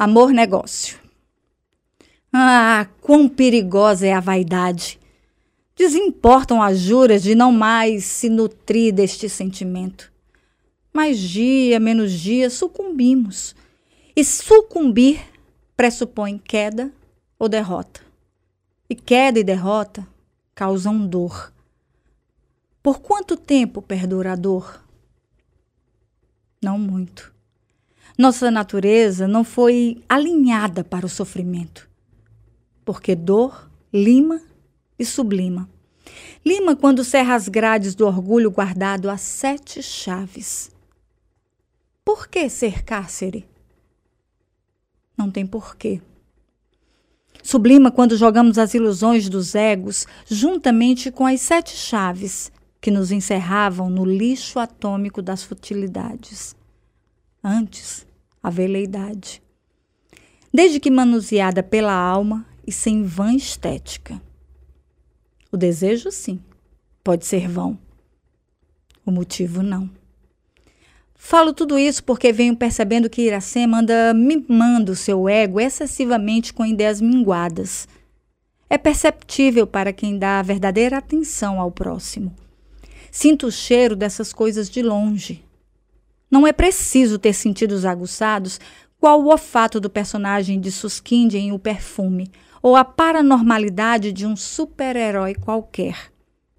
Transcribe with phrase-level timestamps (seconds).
[0.00, 0.96] Amor negócio.
[2.32, 4.96] Ah, quão perigosa é a vaidade.
[5.74, 10.12] Desimportam as juras de não mais se nutrir deste sentimento.
[10.94, 13.56] Mais dia, menos dia, sucumbimos.
[14.14, 15.20] E sucumbir
[15.76, 16.92] pressupõe queda
[17.36, 18.00] ou derrota.
[18.88, 20.06] E queda e derrota
[20.54, 21.52] causam dor.
[22.80, 24.80] Por quanto tempo perdura a dor?
[26.62, 27.36] Não muito.
[28.18, 31.88] Nossa natureza não foi alinhada para o sofrimento,
[32.84, 34.42] porque dor lima
[34.98, 35.70] e sublima.
[36.44, 40.72] Lima quando cerra as grades do orgulho guardado a sete chaves.
[42.04, 43.46] Por que ser cárcere?
[45.16, 46.02] Não tem porquê.
[47.40, 52.50] Sublima quando jogamos as ilusões dos egos juntamente com as sete chaves
[52.80, 56.56] que nos encerravam no lixo atômico das futilidades.
[57.42, 58.07] Antes,
[58.42, 59.42] a veleidade.
[60.52, 64.20] Desde que manuseada pela alma e sem vã estética.
[65.50, 66.40] O desejo, sim,
[67.02, 67.78] pode ser vão.
[69.04, 69.90] O motivo, não.
[71.14, 77.00] Falo tudo isso porque venho percebendo que Iracema anda mimando seu ego excessivamente com ideias
[77.00, 77.88] minguadas.
[78.70, 82.34] É perceptível para quem dá verdadeira atenção ao próximo.
[83.10, 85.42] Sinto o cheiro dessas coisas de longe.
[86.30, 88.60] Não é preciso ter sentidos aguçados,
[89.00, 94.36] qual o olfato do personagem de Suskind em O Perfume, ou a paranormalidade de um
[94.36, 96.12] super-herói qualquer.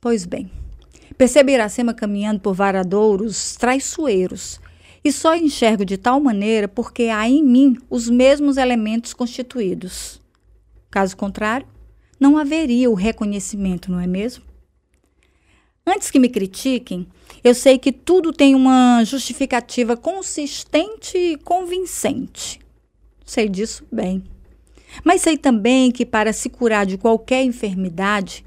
[0.00, 0.50] Pois bem,
[1.18, 4.60] percebo Iracema caminhando por varadouros traiçoeiros,
[5.02, 10.20] e só enxergo de tal maneira porque há em mim os mesmos elementos constituídos.
[10.90, 11.66] Caso contrário,
[12.18, 14.44] não haveria o reconhecimento, não é mesmo?
[15.92, 17.04] Antes que me critiquem,
[17.42, 22.60] eu sei que tudo tem uma justificativa consistente e convincente.
[23.26, 24.22] Sei disso bem.
[25.02, 28.44] Mas sei também que para se curar de qualquer enfermidade,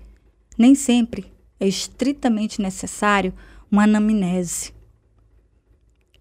[0.57, 1.25] nem sempre
[1.59, 3.33] é estritamente necessário
[3.69, 4.73] uma anamnese.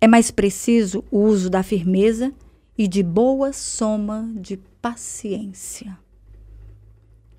[0.01, 2.35] É mais preciso o uso da firmeza
[2.77, 5.97] e de boa soma de paciência.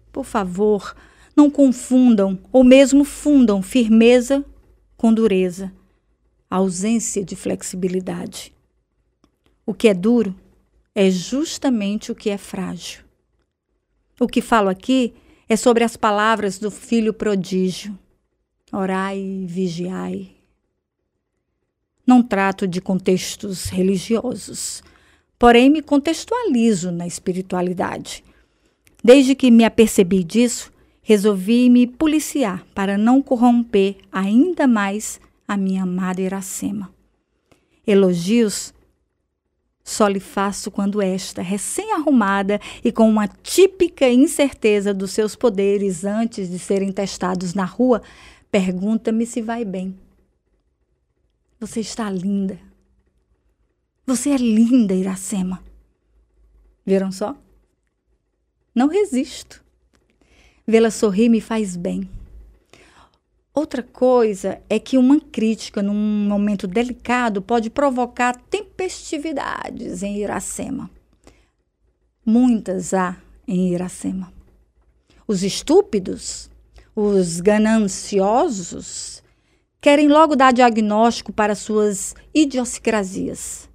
[0.09, 0.95] Por favor,
[1.35, 4.43] não confundam ou mesmo fundam firmeza
[4.95, 5.73] com dureza,
[6.49, 8.53] ausência de flexibilidade.
[9.65, 10.35] O que é duro
[10.93, 13.03] é justamente o que é frágil.
[14.19, 15.13] O que falo aqui
[15.49, 17.97] é sobre as palavras do filho prodígio.
[18.71, 20.31] Orai vigiai.
[22.05, 24.83] Não trato de contextos religiosos,
[25.39, 28.23] porém me contextualizo na espiritualidade.
[29.03, 30.72] Desde que me apercebi disso,
[31.03, 36.91] resolvi me policiar para não corromper ainda mais a minha amada Iracema.
[37.85, 38.73] Elogios
[39.83, 46.49] só lhe faço quando esta, recém-arrumada e com uma típica incerteza dos seus poderes antes
[46.49, 48.01] de serem testados na rua,
[48.49, 49.99] pergunta-me se vai bem.
[51.59, 52.57] Você está linda.
[54.05, 55.61] Você é linda, Iracema.
[56.85, 57.35] Viram só?
[58.73, 59.62] Não resisto.
[60.65, 62.09] Vê-la sorrir me faz bem.
[63.53, 70.89] Outra coisa é que uma crítica num momento delicado pode provocar tempestividades em Iracema.
[72.25, 74.33] Muitas há em Iracema.
[75.27, 76.49] Os estúpidos,
[76.95, 79.21] os gananciosos,
[79.81, 83.69] querem logo dar diagnóstico para suas idiosincrasias,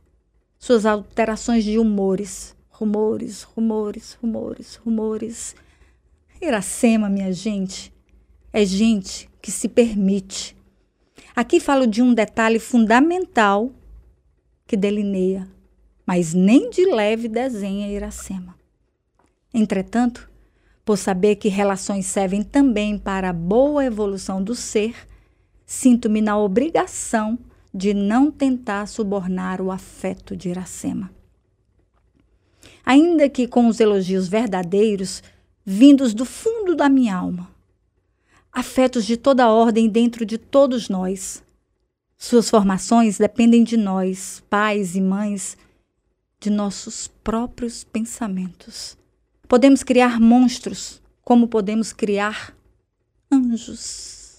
[0.59, 5.55] suas alterações de humores, rumores, rumores, rumores, rumores
[6.41, 7.93] Iracema, minha gente,
[8.53, 10.56] é gente que se permite.
[11.34, 13.71] Aqui falo de um detalhe fundamental
[14.66, 15.49] que delineia,
[16.06, 18.56] mas nem de leve desenha Iracema.
[19.53, 20.31] Entretanto,
[20.84, 24.94] por saber que relações servem também para a boa evolução do ser,
[25.66, 27.38] sinto-me na obrigação
[27.75, 31.10] de não tentar subornar o afeto de Iracema.
[32.84, 35.23] Ainda que com os elogios verdadeiros,
[35.70, 37.47] vindos do fundo da minha alma.
[38.50, 41.43] Afetos de toda ordem dentro de todos nós.
[42.17, 45.59] Suas formações dependem de nós, pais e mães,
[46.41, 48.97] de nossos próprios pensamentos.
[49.47, 52.56] Podemos criar monstros, como podemos criar
[53.31, 54.38] anjos.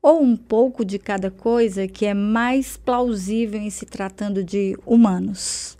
[0.00, 5.77] Ou um pouco de cada coisa que é mais plausível em se tratando de humanos.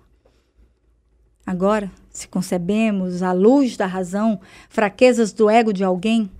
[1.48, 6.30] Agora, se concebemos, à luz da razão, fraquezas do ego de alguém,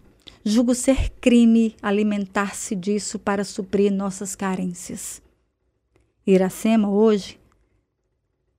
[0.45, 5.23] julgo ser crime alimentar-se disso para suprir nossas carências.
[6.27, 7.41] Iracema, hoje,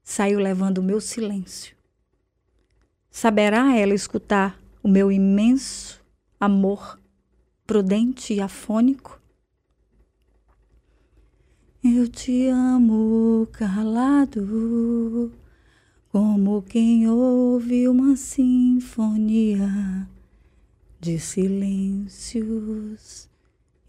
[0.04, 1.76] saiu levando o meu silêncio.
[3.12, 6.04] Saberá ela escutar o meu imenso
[6.40, 7.00] amor,
[7.68, 9.22] prudente e afônico?
[11.84, 15.32] Eu te amo calado,
[16.12, 19.70] como quem ouve uma sinfonia
[21.00, 22.50] de silêncios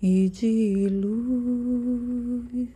[0.02, 2.68] e de luz.